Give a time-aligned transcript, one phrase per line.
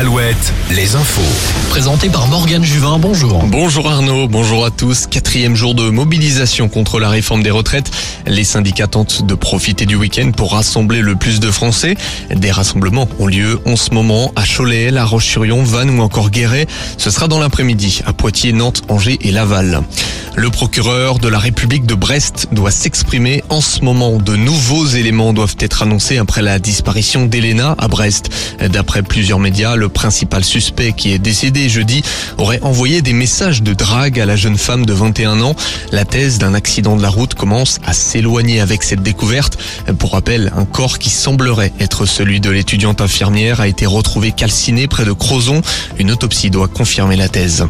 [0.00, 1.20] Alouette, les infos.
[1.68, 3.44] Présenté par Morgane Juvin, bonjour.
[3.44, 5.06] Bonjour Arnaud, bonjour à tous.
[5.06, 7.90] Quatrième jour de mobilisation contre la réforme des retraites.
[8.26, 11.96] Les syndicats tentent de profiter du week-end pour rassembler le plus de Français.
[12.34, 16.66] Des rassemblements ont lieu en ce moment à Cholet, La Roche-sur-Yon, Vannes ou encore Guéret.
[16.96, 19.82] Ce sera dans l'après-midi à Poitiers, Nantes, Angers et Laval.
[20.36, 24.16] Le procureur de la République de Brest doit s'exprimer en ce moment.
[24.16, 28.30] De nouveaux éléments doivent être annoncés après la disparition d'Elena à Brest.
[28.60, 32.02] D'après plusieurs médias, le principal suspect qui est décédé jeudi
[32.38, 35.56] aurait envoyé des messages de drague à la jeune femme de 21 ans.
[35.90, 39.58] La thèse d'un accident de la route commence à s'éloigner avec cette découverte.
[39.98, 44.86] Pour rappel, un corps qui semblerait être celui de l'étudiante infirmière a été retrouvé calciné
[44.86, 45.60] près de Crozon.
[45.98, 47.66] Une autopsie doit confirmer la thèse.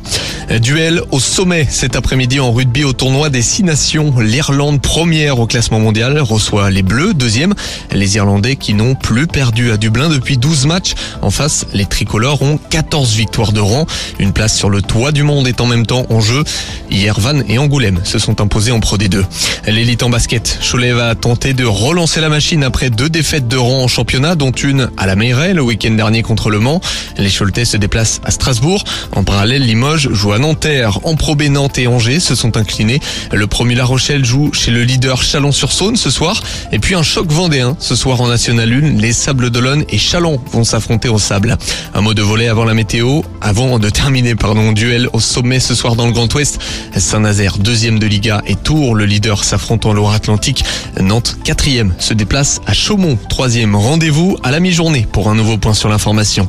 [0.61, 4.15] Duel au sommet cet après-midi en rugby au tournoi des Six Nations.
[4.19, 7.55] L'Irlande première au classement mondial reçoit les Bleus deuxième.
[7.93, 10.95] Les Irlandais qui n'ont plus perdu à Dublin depuis 12 matchs.
[11.23, 13.87] En face, les tricolores ont 14 victoires de rang.
[14.19, 16.45] Une place sur le toit du monde est en même temps en jeu.
[16.91, 19.25] Hier, Vannes et Angoulême se sont imposés en Pro D2.
[19.67, 23.85] L'élite en basket, Cholet va tenter de relancer la machine après deux défaites de rang
[23.85, 26.81] en championnat, dont une à la Meilleray le week-end dernier contre Le Mans.
[27.17, 28.85] Les Choletais se déplacent à Strasbourg.
[29.12, 30.98] En parallèle, Limoges joue à Nanterre.
[31.05, 33.00] En Pro B, Nantes et Angers se sont inclinés.
[33.33, 36.42] Le premier La Rochelle joue chez le leader Chalon-sur-Saône ce soir.
[36.72, 38.98] Et puis un choc vendéen ce soir en National 1.
[38.98, 41.58] Les Sables d'Olonne et Chalon vont s'affronter au sable.
[41.94, 43.20] Un mot de volet avant la météo.
[43.42, 46.61] Avant de terminer, pardon, duel au sommet ce soir dans le Grand Ouest.
[46.96, 50.64] Saint-Nazaire, deuxième de Liga et Tours, le leader s'affrontant en Loire-Atlantique.
[50.98, 53.74] Nantes, quatrième, se déplace à Chaumont, troisième.
[53.77, 56.48] Rendez-vous à la mi-journée pour un nouveau point sur l'information.